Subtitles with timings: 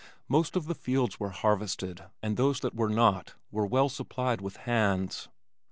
[0.27, 4.57] Most of the fields were harvested and those that were not were well supplied with
[4.57, 5.29] "hands."